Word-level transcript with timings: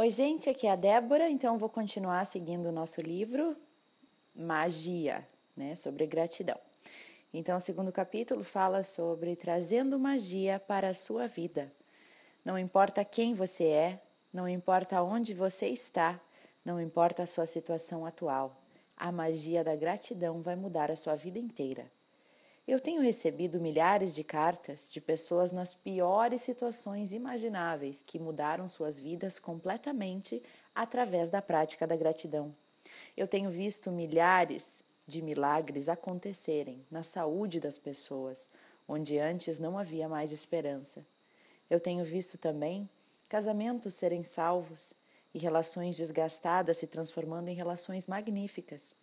Oi, 0.00 0.10
gente, 0.10 0.48
aqui 0.48 0.68
é 0.68 0.70
a 0.70 0.76
Débora, 0.76 1.28
então 1.28 1.58
vou 1.58 1.68
continuar 1.68 2.24
seguindo 2.24 2.66
o 2.66 2.70
nosso 2.70 3.00
livro 3.00 3.56
Magia, 4.32 5.26
né, 5.56 5.74
sobre 5.74 6.06
gratidão. 6.06 6.56
Então, 7.34 7.56
o 7.56 7.60
segundo 7.60 7.90
capítulo 7.90 8.44
fala 8.44 8.84
sobre 8.84 9.34
trazendo 9.34 9.98
magia 9.98 10.60
para 10.60 10.90
a 10.90 10.94
sua 10.94 11.26
vida. 11.26 11.72
Não 12.44 12.56
importa 12.56 13.04
quem 13.04 13.34
você 13.34 13.64
é, 13.64 14.00
não 14.32 14.48
importa 14.48 15.02
onde 15.02 15.34
você 15.34 15.66
está, 15.66 16.20
não 16.64 16.80
importa 16.80 17.24
a 17.24 17.26
sua 17.26 17.44
situação 17.44 18.06
atual, 18.06 18.56
a 18.96 19.10
magia 19.10 19.64
da 19.64 19.74
gratidão 19.74 20.40
vai 20.40 20.54
mudar 20.54 20.92
a 20.92 20.96
sua 20.96 21.16
vida 21.16 21.40
inteira. 21.40 21.90
Eu 22.68 22.78
tenho 22.78 23.00
recebido 23.00 23.58
milhares 23.58 24.14
de 24.14 24.22
cartas 24.22 24.92
de 24.92 25.00
pessoas 25.00 25.52
nas 25.52 25.74
piores 25.74 26.42
situações 26.42 27.14
imagináveis 27.14 28.04
que 28.06 28.18
mudaram 28.18 28.68
suas 28.68 29.00
vidas 29.00 29.38
completamente 29.38 30.42
através 30.74 31.30
da 31.30 31.40
prática 31.40 31.86
da 31.86 31.96
gratidão. 31.96 32.54
Eu 33.16 33.26
tenho 33.26 33.48
visto 33.48 33.90
milhares 33.90 34.84
de 35.06 35.22
milagres 35.22 35.88
acontecerem 35.88 36.84
na 36.90 37.02
saúde 37.02 37.58
das 37.58 37.78
pessoas, 37.78 38.50
onde 38.86 39.18
antes 39.18 39.58
não 39.58 39.78
havia 39.78 40.06
mais 40.06 40.30
esperança. 40.30 41.06
Eu 41.70 41.80
tenho 41.80 42.04
visto 42.04 42.36
também 42.36 42.86
casamentos 43.30 43.94
serem 43.94 44.22
salvos 44.22 44.92
e 45.32 45.38
relações 45.38 45.96
desgastadas 45.96 46.76
se 46.76 46.86
transformando 46.86 47.48
em 47.48 47.54
relações 47.54 48.06
magníficas. 48.06 48.94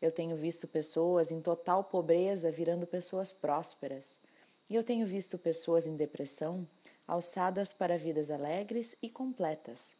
Eu 0.00 0.10
tenho 0.10 0.36
visto 0.36 0.66
pessoas 0.66 1.30
em 1.30 1.40
total 1.40 1.84
pobreza 1.84 2.50
virando 2.50 2.86
pessoas 2.86 3.32
prósperas. 3.32 4.20
E 4.68 4.74
eu 4.74 4.84
tenho 4.84 5.06
visto 5.06 5.36
pessoas 5.36 5.86
em 5.86 5.96
depressão 5.96 6.66
alçadas 7.06 7.72
para 7.72 7.98
vidas 7.98 8.30
alegres 8.30 8.96
e 9.02 9.10
completas. 9.10 9.96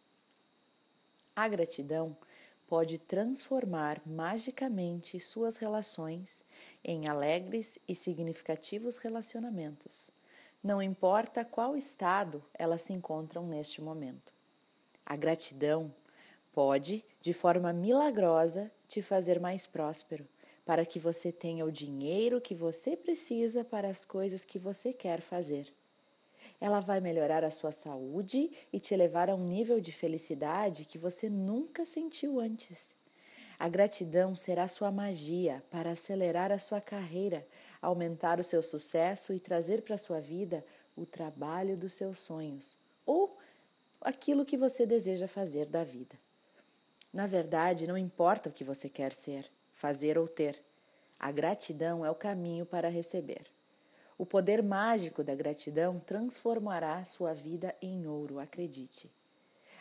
A 1.34 1.48
gratidão 1.48 2.16
pode 2.68 2.98
transformar 2.98 4.01
magicamente 4.07 5.18
suas 5.18 5.57
relações 5.57 6.45
em 6.85 7.09
alegres 7.09 7.80
e 7.88 7.96
significativos 7.96 8.96
relacionamentos, 8.96 10.12
não 10.62 10.80
importa 10.80 11.45
qual 11.45 11.76
estado 11.76 12.45
elas 12.54 12.82
se 12.82 12.92
encontram 12.92 13.45
neste 13.45 13.82
momento. 13.82 14.32
A 15.04 15.16
gratidão 15.16 15.92
pode, 16.52 17.04
de 17.20 17.32
forma 17.32 17.73
milagrosa, 17.73 18.70
te 18.88 19.02
fazer 19.02 19.40
mais 19.40 19.66
próspero, 19.66 20.26
para 20.65 20.84
que 20.84 20.98
você 20.98 21.32
tenha 21.32 21.65
o 21.65 21.73
dinheiro 21.73 22.40
que 22.40 22.54
você 22.54 22.96
precisa 22.96 23.65
para 23.65 23.88
as 23.88 24.04
coisas 24.04 24.45
que 24.45 24.59
você 24.59 24.92
quer 24.92 25.20
fazer. 25.20 25.73
Ela 26.60 26.80
vai 26.80 27.01
melhorar 27.01 27.45
a 27.45 27.51
sua 27.51 27.73
saúde 27.73 28.51
e 28.73 28.79
te 28.79 28.95
levar 28.96 29.30
a 29.30 29.34
um 29.34 29.45
nível 29.45 29.80
de 29.80 29.92
felicidade 29.92 30.84
que 30.84 30.98
você 30.98 31.29
nunca 31.29 31.84
sentiu 31.84 32.38
antes. 32.38 32.95
A 33.59 33.68
gratidão 33.68 34.35
será 34.35 34.66
sua 34.68 34.90
magia 34.90 35.62
para 35.70 35.90
acelerar 35.90 36.51
a 36.51 36.59
sua 36.59 36.80
carreira, 36.80 37.46
aumentar 37.80 38.40
o 38.40 38.45
seu 38.45 38.62
sucesso 38.62 39.35
e 39.35 39.40
trazer 39.40 39.82
para 39.82 39.96
a 39.96 39.98
sua 39.98 40.20
vida 40.20 40.64
o 40.96 41.04
trabalho 41.04 41.76
dos 41.76 41.92
seus 41.92 42.18
sonhos 42.18 42.76
ou 43.04 43.37
aquilo 44.01 44.45
que 44.45 44.57
você 44.57 44.87
deseja 44.87 45.29
fazer 45.29 45.66
da 45.66 45.85
vida. 45.85 46.16
Na 47.13 47.27
verdade, 47.27 47.87
não 47.87 47.99
importa 47.99 48.49
o 48.49 48.53
que 48.53 48.63
você 48.63 48.89
quer 48.89 49.13
ser, 49.13 49.51
fazer 49.73 50.16
ou 50.16 50.29
ter. 50.29 50.63
A 51.19 51.33
gratidão 51.33 52.05
é 52.05 52.11
o 52.11 52.15
caminho 52.15 52.65
para 52.65 52.89
receber. 52.89 53.47
O 54.16 54.25
poder 54.25 54.63
mágico 54.63 55.25
da 55.25 55.35
gratidão 55.35 55.99
transformará 55.99 57.05
sua 57.05 57.33
vida 57.33 57.75
em 57.81 58.07
ouro, 58.07 58.38
acredite. 58.38 59.11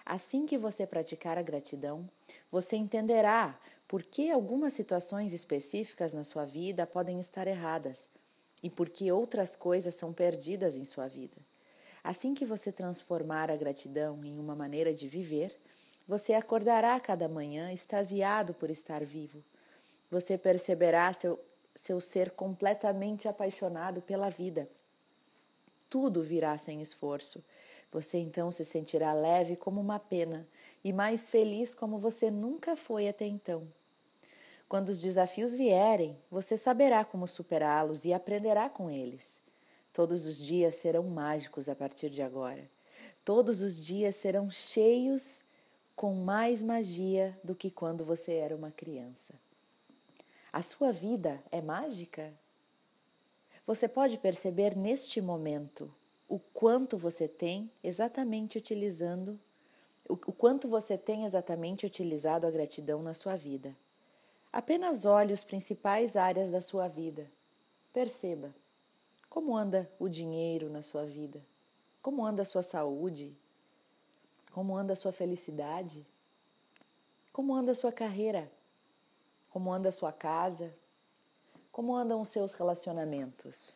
Assim 0.06 0.46
que 0.46 0.58
você 0.58 0.88
praticar 0.88 1.38
a 1.38 1.42
gratidão, 1.42 2.10
você 2.50 2.76
entenderá 2.76 3.60
por 3.88 4.02
que 4.02 4.32
algumas 4.32 4.74
situações 4.74 5.34
específicas 5.34 6.14
na 6.14 6.24
sua 6.24 6.46
vida 6.46 6.88
podem 6.88 7.20
estar 7.20 7.48
erradas 7.48 8.10
e 8.64 8.70
por 8.70 8.90
que 8.90 9.12
outras 9.12 9.56
coisas 9.56 9.94
são 9.94 10.12
perdidas 10.12 10.76
em 10.76 10.86
sua 10.86 11.08
vida. 11.08 11.38
Assim 12.04 12.34
que 12.34 12.46
você 12.46 12.72
transformar 12.72 13.52
a 13.52 13.56
gratidão 13.56 14.24
em 14.24 14.40
uma 14.40 14.56
maneira 14.56 14.94
de 14.94 15.08
viver, 15.08 15.60
você 16.10 16.34
acordará 16.34 17.00
cada 17.00 17.28
manhã 17.28 17.72
extasiado 17.72 18.52
por 18.56 18.72
estar 18.72 19.06
vivo. 19.06 19.44
Você 20.10 20.40
perceberá 20.40 21.14
seu, 21.14 21.40
seu 21.76 22.02
ser 22.02 22.32
completamente 22.32 23.28
apaixonado 23.28 24.02
pela 24.02 24.28
vida. 24.28 24.68
Tudo 25.88 26.24
virá 26.24 26.58
sem 26.58 26.82
esforço. 26.82 27.46
Você 27.92 28.18
então 28.18 28.52
se 28.52 28.66
sentirá 28.66 29.14
leve 29.14 29.56
como 29.56 29.80
uma 29.80 30.00
pena 30.00 30.48
e 30.84 30.92
mais 30.92 31.30
feliz 31.30 31.76
como 31.76 32.00
você 32.00 32.32
nunca 32.32 32.76
foi 32.76 33.08
até 33.08 33.28
então. 33.28 33.68
Quando 34.68 34.90
os 34.90 35.00
desafios 35.00 35.54
vierem, 35.54 36.18
você 36.32 36.58
saberá 36.58 37.06
como 37.06 37.28
superá-los 37.28 38.04
e 38.04 38.14
aprenderá 38.14 38.68
com 38.68 38.90
eles. 38.90 39.40
Todos 39.94 40.26
os 40.26 40.44
dias 40.44 40.74
serão 40.74 41.04
mágicos 41.04 41.70
a 41.70 41.76
partir 41.76 42.10
de 42.10 42.24
agora. 42.24 42.68
Todos 43.24 43.62
os 43.62 43.80
dias 43.80 44.16
serão 44.16 44.50
cheios 44.50 45.48
com 46.00 46.14
mais 46.14 46.64
magia 46.64 47.38
do 47.44 47.54
que 47.54 47.70
quando 47.70 48.06
você 48.06 48.36
era 48.36 48.56
uma 48.56 48.72
criança. 48.72 49.34
A 50.50 50.62
sua 50.62 50.94
vida 50.94 51.44
é 51.52 51.60
mágica? 51.62 52.34
Você 53.68 53.86
pode 53.86 54.18
perceber 54.18 54.78
neste 54.78 55.20
momento 55.20 55.94
o 56.30 56.40
quanto 56.40 56.98
você 56.98 57.28
tem 57.28 57.70
exatamente 57.84 58.58
utilizando 58.58 59.38
o, 60.08 60.16
quanto 60.16 60.70
você 60.70 60.98
tem 60.98 61.26
exatamente 61.26 61.86
utilizado 61.86 62.48
a 62.48 62.50
gratidão 62.50 63.04
na 63.04 63.14
sua 63.14 63.36
vida. 63.36 63.76
Apenas 64.54 65.04
olhe 65.04 65.34
as 65.34 65.44
principais 65.44 66.16
áreas 66.16 66.50
da 66.50 66.62
sua 66.62 66.88
vida. 66.88 67.30
Perceba 67.92 68.56
como 69.30 69.54
anda 69.54 69.92
o 70.00 70.08
dinheiro 70.08 70.70
na 70.70 70.82
sua 70.82 71.06
vida, 71.06 71.46
como 72.02 72.26
anda 72.26 72.44
a 72.44 72.46
sua 72.46 72.64
saúde, 72.64 73.36
como 74.52 74.76
anda 74.76 74.94
a 74.94 74.96
sua 74.96 75.12
felicidade? 75.12 76.06
Como 77.32 77.56
anda 77.56 77.72
a 77.72 77.76
sua 77.76 77.92
carreira? 77.92 78.52
Como 79.50 79.72
anda 79.72 79.90
a 79.90 79.92
sua 79.92 80.12
casa? 80.12 80.74
Como 81.72 81.96
andam 81.96 82.20
os 82.22 82.30
seus 82.30 82.54
relacionamentos? 82.54 83.76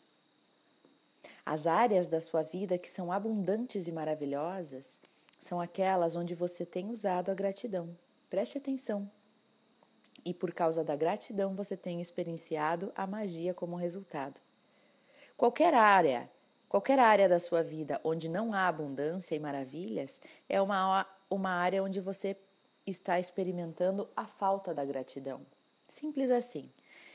As 1.45 1.67
áreas 1.67 2.07
da 2.07 2.19
sua 2.19 2.41
vida 2.41 2.77
que 2.77 2.89
são 2.89 3.11
abundantes 3.11 3.87
e 3.87 3.91
maravilhosas 3.91 4.99
são 5.39 5.59
aquelas 5.61 6.15
onde 6.15 6.35
você 6.35 6.65
tem 6.65 6.89
usado 6.89 7.29
a 7.29 7.33
gratidão. 7.33 7.97
Preste 8.29 8.57
atenção. 8.57 9.09
E 10.25 10.33
por 10.33 10.53
causa 10.53 10.83
da 10.83 10.95
gratidão 10.95 11.53
você 11.53 11.75
tem 11.75 12.01
experienciado 12.01 12.91
a 12.95 13.05
magia 13.05 13.53
como 13.53 13.75
resultado. 13.75 14.39
Qualquer 15.35 15.73
área 15.73 16.29
Qualquer 16.73 16.97
área 16.97 17.29
da 17.29 17.37
sua 17.37 17.61
vida 17.61 18.01
onde 18.03 18.27
não 18.27 18.51
há 18.51 18.67
abundância 18.67 19.35
e 19.35 19.39
maravilhas 19.39 20.19
é 20.49 20.59
uma, 20.59 21.05
uma 21.29 21.51
área 21.51 21.83
onde 21.83 22.01
você 22.01 22.35
está 22.83 23.19
experimentando 23.19 24.09
a 24.15 24.25
falta 24.25 24.73
da 24.73 24.83
gratidão. 24.83 25.41
Simples 25.87 26.31
assim. 26.31 26.67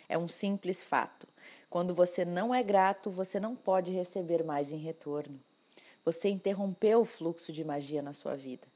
É 0.09 0.17
um 0.17 0.29
simples 0.29 0.85
fato. 0.85 1.27
Quando 1.69 1.93
você 1.93 2.25
não 2.25 2.55
é 2.55 2.63
grato, 2.63 3.11
você 3.11 3.41
não 3.41 3.57
pode 3.57 3.91
receber 3.91 4.45
mais 4.45 4.73
em 4.73 4.77
retorno. 4.79 5.41
Você 6.05 6.29
interrompeu 6.29 7.01
o 7.01 7.05
fluxo 7.05 7.53
de 7.53 7.65
magia 7.65 8.01
na 8.01 8.13
sua 8.13 8.37
vida. 8.37 8.69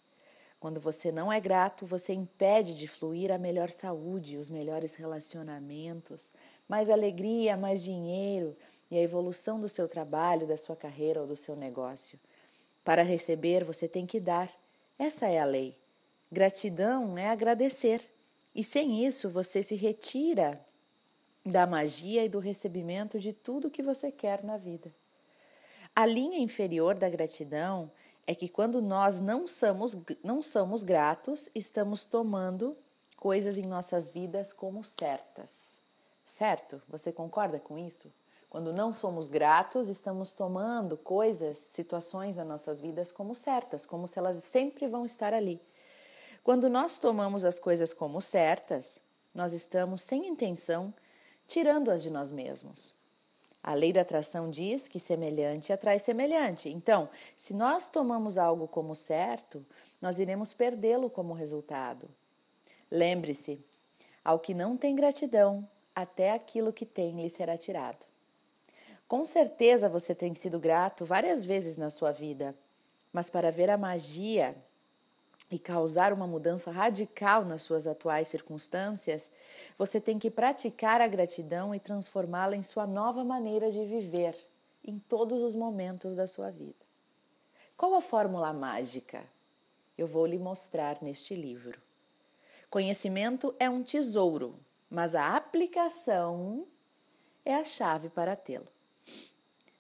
Quando 0.59 0.81
você 0.81 1.13
não 1.13 1.33
é 1.33 1.39
grato, 1.39 1.87
você 1.87 2.13
impede 2.13 2.75
de 2.75 2.89
fluir 2.89 3.31
a 3.31 3.39
melhor 3.39 3.71
saúde, 3.71 4.37
os 4.37 4.51
melhores 4.51 4.97
relacionamentos, 4.97 6.33
mais 6.69 6.91
alegria, 6.91 7.57
mais 7.57 7.85
dinheiro, 7.85 8.55
e 8.93 8.99
a 8.99 9.01
evolução 9.01 9.59
do 9.59 9.71
seu 9.71 9.89
trabalho, 9.89 10.47
da 10.47 10.59
sua 10.59 10.77
carreira 10.77 11.23
ou 11.23 11.27
do 11.27 11.35
seu 11.35 11.57
negócio. 11.57 12.21
Para 12.85 13.01
receber, 13.01 13.65
você 13.65 13.89
tem 13.89 14.05
que 14.05 14.21
dar. 14.21 14.53
Essa 14.99 15.29
é 15.29 15.41
a 15.41 15.47
lei. 15.47 15.75
Gratidão 16.31 17.17
é 17.17 17.31
agradecer. 17.31 18.03
E 18.55 18.63
sem 18.63 19.03
isso, 19.03 19.31
você 19.31 19.63
se 19.63 19.77
retira 19.77 20.61
da 21.43 21.67
magia 21.67 22.23
e 22.23 22.29
do 22.29 22.39
recebimento 22.39 23.19
de 23.19 23.33
tudo 23.33 23.71
que 23.71 23.83
você 23.83 24.13
quer 24.13 24.45
na 24.45 24.59
vida. 24.59 24.95
A 25.97 26.05
linha 26.05 26.39
inferior 26.39 26.95
da 26.95 27.09
gratidão 27.09 27.91
é 28.27 28.35
que 28.35 28.47
quando 28.47 28.83
nós 28.83 29.19
não 29.21 29.47
somos, 29.47 29.97
não 30.23 30.43
somos 30.43 30.83
gratos, 30.83 31.49
estamos 31.55 32.05
tomando 32.05 32.77
coisas 33.17 33.57
em 33.57 33.65
nossas 33.65 34.11
vidas 34.11 34.53
como 34.53 34.85
certas. 34.85 35.81
Certo? 36.27 36.83
Você 36.91 37.11
concorda 37.11 37.59
com 37.59 37.79
isso? 37.79 38.13
Quando 38.53 38.71
não 38.71 38.93
somos 38.93 39.29
gratos, 39.29 39.89
estamos 39.89 40.35
tomando 40.35 40.95
coisas, 40.95 41.57
situações 41.71 42.37
das 42.37 42.47
nossas 42.47 42.83
vidas 42.83 43.11
como 43.11 43.35
certas, 43.35 43.87
como 43.87 44.07
se 44.07 44.19
elas 44.19 44.45
sempre 44.45 44.87
vão 44.87 45.07
estar 45.07 45.33
ali. 45.33 45.59
Quando 46.45 46.69
nós 46.69 46.99
tomamos 46.99 47.47
as 47.47 47.59
coisas 47.59 47.95
como 47.95 48.21
certas, 48.21 49.01
nós 49.35 49.55
estamos 49.55 50.03
sem 50.03 50.29
intenção 50.29 50.93
tirando-as 51.49 52.03
de 52.03 52.11
nós 52.11 52.31
mesmos. 52.31 52.95
A 53.63 53.73
lei 53.73 53.91
da 53.91 54.03
atração 54.03 54.51
diz 54.51 54.87
que 54.87 55.01
semelhante 55.01 55.73
atrai 55.73 55.99
semelhante. 55.99 56.69
Então, 56.69 57.09
se 57.35 57.55
nós 57.55 57.89
tomamos 57.89 58.37
algo 58.37 58.69
como 58.69 58.95
certo, 58.95 59.65
nós 59.99 60.19
iremos 60.19 60.53
perdê-lo 60.53 61.09
como 61.09 61.33
resultado. 61.33 62.07
Lembre-se: 62.91 63.59
ao 64.23 64.39
que 64.39 64.53
não 64.53 64.77
tem 64.77 64.95
gratidão, 64.95 65.67
até 65.95 66.33
aquilo 66.33 66.71
que 66.71 66.85
tem 66.85 67.23
lhe 67.23 67.31
será 67.31 67.57
tirado. 67.57 68.12
Com 69.13 69.27
certeza 69.27 69.91
você 69.91 70.15
tem 70.15 70.35
sido 70.35 70.59
grato 70.59 71.05
várias 71.05 71.45
vezes 71.45 71.77
na 71.77 71.91
sua 71.91 72.11
vida, 72.13 72.57
mas 73.13 73.29
para 73.29 73.53
ver 73.53 73.69
a 73.69 73.77
magia 73.77 74.57
e 75.51 75.59
causar 75.59 76.15
uma 76.15 76.27
mudança 76.27 76.71
radical 76.71 77.45
nas 77.45 77.61
suas 77.61 77.87
atuais 77.87 78.29
circunstâncias, 78.29 79.31
você 79.77 80.01
tem 80.01 80.19
que 80.19 80.31
praticar 80.31 81.03
a 81.03 81.07
gratidão 81.07 81.75
e 81.75 81.79
transformá-la 81.79 82.57
em 82.57 82.63
sua 82.63 82.87
nova 82.87 83.23
maneira 83.23 83.71
de 83.71 83.85
viver 83.85 84.35
em 84.83 84.99
todos 84.99 85.43
os 85.43 85.55
momentos 85.55 86.15
da 86.15 86.27
sua 86.27 86.51
vida. 86.51 86.87
Qual 87.77 87.95
a 87.95 88.01
fórmula 88.01 88.51
mágica? 88.55 89.25
Eu 89.99 90.07
vou 90.07 90.25
lhe 90.25 90.39
mostrar 90.39 91.03
neste 91.03 91.35
livro. 91.35 91.79
Conhecimento 92.71 93.55
é 93.59 93.69
um 93.69 93.83
tesouro, 93.83 94.59
mas 94.89 95.15
a 95.15 95.37
aplicação 95.37 96.67
é 97.45 97.55
a 97.55 97.63
chave 97.63 98.09
para 98.09 98.35
tê-lo. 98.35 98.73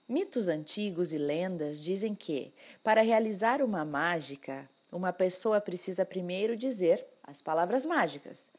Mitos 0.09 0.49
antigos 0.49 1.13
e 1.13 1.19
lendas 1.19 1.83
dizem 1.83 2.15
que, 2.15 2.53
para 2.83 3.03
realizar 3.03 3.63
uma 3.63 3.85
mágica, 3.85 4.69
uma 4.91 5.13
pessoa 5.13 5.61
precisa 5.61 6.05
primeiro 6.05 6.57
dizer 6.57 7.07
as 7.23 7.41
palavras 7.41 7.87
mágicas. 7.87 8.51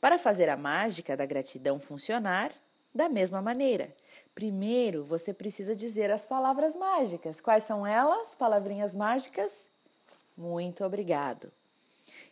Para 0.00 0.18
fazer 0.18 0.48
a 0.48 0.56
mágica 0.56 1.16
da 1.16 1.26
gratidão 1.26 1.78
funcionar, 1.78 2.50
da 2.94 3.08
mesma 3.08 3.42
maneira, 3.42 3.94
primeiro 4.34 5.04
você 5.04 5.34
precisa 5.34 5.76
dizer 5.76 6.10
as 6.10 6.24
palavras 6.24 6.74
mágicas. 6.74 7.40
Quais 7.40 7.64
são 7.64 7.86
elas? 7.86 8.34
Palavrinhas 8.34 8.94
mágicas? 8.94 9.68
Muito 10.36 10.82
obrigado. 10.82 11.52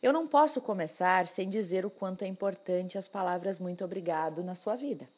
Eu 0.03 0.13
não 0.13 0.27
posso 0.27 0.61
começar 0.61 1.27
sem 1.27 1.49
dizer 1.49 1.85
o 1.85 1.91
quanto 1.91 2.23
é 2.23 2.27
importante 2.27 2.97
as 2.97 3.09
palavras 3.09 3.59
muito 3.59 3.85
obrigado 3.85 4.43
na 4.43 4.55
sua 4.55 4.75
vida. 4.75 5.09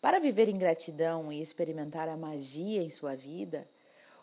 Para 0.00 0.18
viver 0.18 0.48
em 0.48 0.58
gratidão 0.58 1.32
e 1.32 1.40
experimentar 1.40 2.08
a 2.08 2.16
magia 2.16 2.82
em 2.82 2.90
sua 2.90 3.14
vida, 3.14 3.66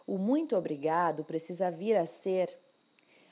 o 0.06 0.18
muito 0.18 0.56
obrigado 0.56 1.24
precisa 1.24 1.72
vir 1.72 1.96
a 1.96 2.06
ser 2.06 2.58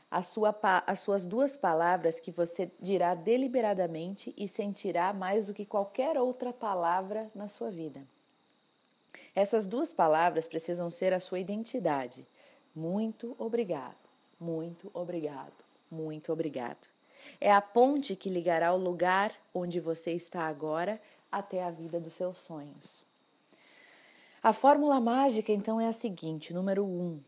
a 0.10 0.22
sua, 0.22 0.54
as 0.86 1.00
suas 1.00 1.26
duas 1.26 1.56
palavras 1.56 2.20
que 2.20 2.32
você 2.32 2.70
dirá 2.82 3.16
deliberadamente 3.16 4.34
e 4.38 4.48
sentirá 4.48 5.14
mais 5.14 5.46
do 5.46 5.54
que 5.54 5.66
qualquer 5.66 6.18
outra 6.18 6.52
palavra 6.52 7.32
na 7.34 7.48
sua 7.48 7.70
vida. 7.70 8.06
Essas 9.34 9.66
duas 9.66 9.94
palavras 9.94 10.48
precisam 10.48 10.90
ser 10.90 11.14
a 11.14 11.20
sua 11.20 11.40
identidade. 11.40 12.28
Muito 12.76 13.36
obrigado, 13.38 13.96
muito 14.40 14.92
obrigado, 14.94 15.64
muito 15.90 16.34
obrigado. 16.34 16.90
É 17.40 17.52
a 17.52 17.62
ponte 17.62 18.16
que 18.16 18.30
ligará 18.30 18.74
o 18.74 18.78
lugar 18.78 19.32
onde 19.54 19.80
você 19.80 20.12
está 20.12 20.44
agora 20.44 21.00
até 21.32 21.64
a 21.64 21.72
vida 21.72 22.00
dos 22.00 22.14
seus 22.14 22.38
sonhos. 22.38 23.06
A 24.44 24.52
fórmula 24.54 25.00
mágica 25.00 25.52
então 25.52 25.80
é 25.80 25.88
a 25.88 25.94
seguinte: 25.94 26.54
número 26.54 26.86
um, 26.86 27.22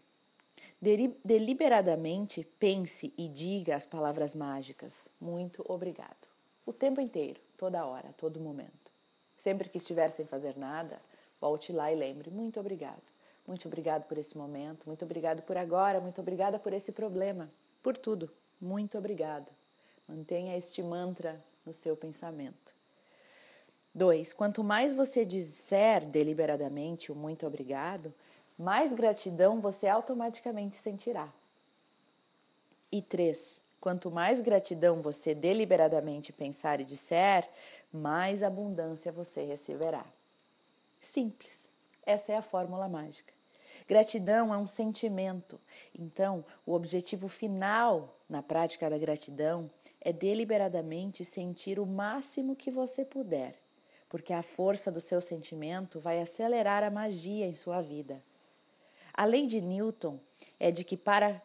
Deliberadamente 1.23 2.45
pense 2.59 3.13
e 3.17 3.29
diga 3.29 3.73
as 3.73 3.85
palavras 3.85 4.35
mágicas. 4.35 5.07
Muito 5.17 5.63
obrigado. 5.65 6.27
O 6.65 6.73
tempo 6.73 6.99
inteiro, 6.99 7.39
toda 7.57 7.85
hora, 7.85 8.13
todo 8.17 8.37
momento. 8.37 8.91
Sempre 9.37 9.69
que 9.69 9.77
estiver 9.77 10.09
sem 10.11 10.25
fazer 10.25 10.57
nada, 10.57 11.01
volte 11.39 11.71
lá 11.71 11.89
e 11.89 11.95
lembre: 11.95 12.29
muito 12.29 12.59
obrigado. 12.59 13.01
Muito 13.47 13.65
obrigado 13.65 14.03
por 14.09 14.17
esse 14.17 14.37
momento, 14.37 14.85
muito 14.85 15.05
obrigado 15.05 15.41
por 15.43 15.57
agora, 15.57 16.01
muito 16.01 16.19
obrigada 16.19 16.59
por 16.59 16.73
esse 16.73 16.91
problema, 16.91 17.49
por 17.81 17.95
tudo. 17.95 18.29
Muito 18.59 18.97
obrigado. 18.97 19.51
Mantenha 20.05 20.57
este 20.57 20.83
mantra 20.83 21.41
no 21.65 21.73
seu 21.73 21.95
pensamento. 21.95 22.75
2. 23.93 24.33
Quanto 24.33 24.63
mais 24.63 24.93
você 24.93 25.23
disser 25.23 26.05
deliberadamente 26.05 27.11
o 27.11 27.15
muito 27.15 27.45
obrigado, 27.45 28.13
mais 28.57 28.93
gratidão 28.93 29.59
você 29.59 29.87
automaticamente 29.87 30.77
sentirá. 30.77 31.31
E 32.91 33.01
três, 33.01 33.63
quanto 33.79 34.11
mais 34.11 34.39
gratidão 34.39 35.01
você 35.01 35.33
deliberadamente 35.33 36.31
pensar 36.31 36.79
e 36.79 36.85
disser, 36.85 37.49
mais 37.91 38.43
abundância 38.43 39.11
você 39.11 39.43
receberá. 39.43 40.05
Simples. 40.99 41.71
Essa 42.05 42.33
é 42.33 42.37
a 42.37 42.41
fórmula 42.41 42.87
mágica. 42.87 43.33
Gratidão 43.87 44.53
é 44.53 44.57
um 44.57 44.67
sentimento. 44.67 45.59
Então, 45.97 46.45
o 46.65 46.73
objetivo 46.73 47.27
final 47.27 48.17
na 48.29 48.41
prática 48.41 48.89
da 48.89 48.97
gratidão 48.97 49.69
é 49.99 50.13
deliberadamente 50.13 51.25
sentir 51.25 51.79
o 51.79 51.85
máximo 51.85 52.55
que 52.55 52.71
você 52.71 53.03
puder, 53.03 53.55
porque 54.13 54.31
a 54.31 54.43
força 54.43 54.91
do 54.91 55.01
seu 55.01 55.19
sentimento 55.23 55.99
vai 55.99 56.21
acelerar 56.21 56.83
a 56.83 56.91
magia 56.91 57.47
em 57.47 57.55
sua 57.55 57.81
vida. 57.81 58.23
A 59.11 59.25
lei 59.25 59.47
de 59.47 59.59
Newton 59.59 60.19
é 60.59 60.69
de 60.69 60.83
que 60.83 60.95
para 60.95 61.41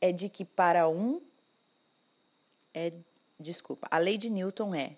é 0.00 0.12
de 0.12 0.28
que 0.28 0.44
para 0.44 0.88
um 0.88 1.20
é 2.72 2.92
desculpa, 3.40 3.88
a 3.90 3.98
lei 3.98 4.16
de 4.16 4.30
Newton 4.30 4.72
é 4.72 4.96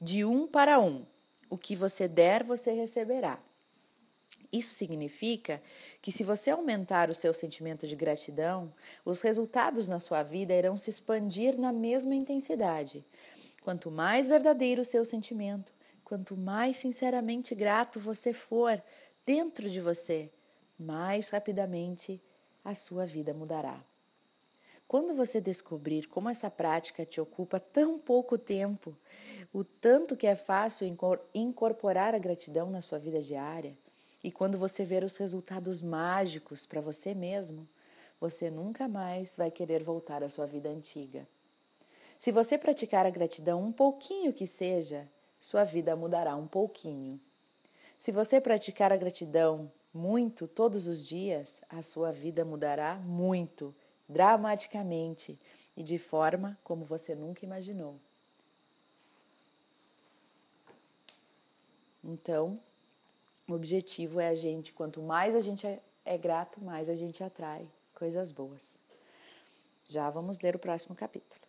de 0.00 0.24
um 0.24 0.48
para 0.48 0.80
um. 0.80 1.06
O 1.48 1.56
que 1.56 1.76
você 1.76 2.08
der, 2.08 2.42
você 2.42 2.72
receberá. 2.72 3.38
Isso 4.52 4.74
significa 4.74 5.62
que, 6.02 6.10
se 6.10 6.24
você 6.24 6.50
aumentar 6.50 7.08
o 7.08 7.14
seu 7.14 7.32
sentimento 7.32 7.86
de 7.86 7.94
gratidão, 7.94 8.74
os 9.04 9.20
resultados 9.20 9.86
na 9.86 10.00
sua 10.00 10.24
vida 10.24 10.52
irão 10.52 10.76
se 10.76 10.90
expandir 10.90 11.56
na 11.56 11.72
mesma 11.72 12.16
intensidade. 12.16 13.06
Quanto 13.62 13.92
mais 13.92 14.26
verdadeiro 14.26 14.82
o 14.82 14.84
seu 14.84 15.04
sentimento, 15.04 15.77
quanto 16.08 16.34
mais 16.38 16.78
sinceramente 16.78 17.54
grato 17.54 18.00
você 18.00 18.32
for 18.32 18.82
dentro 19.26 19.68
de 19.68 19.78
você, 19.78 20.32
mais 20.78 21.28
rapidamente 21.28 22.18
a 22.64 22.74
sua 22.74 23.04
vida 23.04 23.34
mudará. 23.34 23.84
Quando 24.86 25.12
você 25.12 25.38
descobrir 25.38 26.06
como 26.06 26.30
essa 26.30 26.50
prática 26.50 27.04
te 27.04 27.20
ocupa 27.20 27.60
tão 27.60 27.98
pouco 27.98 28.38
tempo, 28.38 28.96
o 29.52 29.62
tanto 29.62 30.16
que 30.16 30.26
é 30.26 30.34
fácil 30.34 30.86
incorporar 31.34 32.14
a 32.14 32.18
gratidão 32.18 32.70
na 32.70 32.80
sua 32.80 32.98
vida 32.98 33.20
diária, 33.20 33.76
e 34.24 34.32
quando 34.32 34.56
você 34.56 34.86
ver 34.86 35.04
os 35.04 35.18
resultados 35.18 35.82
mágicos 35.82 36.64
para 36.64 36.80
você 36.80 37.14
mesmo, 37.14 37.68
você 38.18 38.48
nunca 38.48 38.88
mais 38.88 39.36
vai 39.36 39.50
querer 39.50 39.82
voltar 39.82 40.24
à 40.24 40.30
sua 40.30 40.46
vida 40.46 40.70
antiga. 40.70 41.28
Se 42.16 42.32
você 42.32 42.56
praticar 42.56 43.04
a 43.04 43.10
gratidão 43.10 43.62
um 43.62 43.70
pouquinho 43.70 44.32
que 44.32 44.46
seja, 44.46 45.06
sua 45.40 45.64
vida 45.64 45.94
mudará 45.96 46.34
um 46.36 46.46
pouquinho. 46.46 47.20
Se 47.96 48.12
você 48.12 48.40
praticar 48.40 48.92
a 48.92 48.96
gratidão 48.96 49.70
muito 49.92 50.46
todos 50.46 50.86
os 50.86 51.04
dias, 51.06 51.60
a 51.68 51.82
sua 51.82 52.12
vida 52.12 52.44
mudará 52.44 52.96
muito, 52.96 53.74
dramaticamente 54.08 55.38
e 55.76 55.82
de 55.82 55.98
forma 55.98 56.58
como 56.62 56.84
você 56.84 57.14
nunca 57.14 57.44
imaginou. 57.44 57.98
Então, 62.02 62.58
o 63.46 63.52
objetivo 63.52 64.20
é 64.20 64.28
a 64.28 64.34
gente, 64.34 64.72
quanto 64.72 65.02
mais 65.02 65.34
a 65.34 65.40
gente 65.40 65.66
é, 65.66 65.80
é 66.04 66.16
grato, 66.16 66.62
mais 66.62 66.88
a 66.88 66.94
gente 66.94 67.22
atrai 67.22 67.68
coisas 67.94 68.30
boas. 68.30 68.78
Já 69.84 70.08
vamos 70.08 70.38
ler 70.38 70.54
o 70.54 70.58
próximo 70.58 70.94
capítulo. 70.94 71.47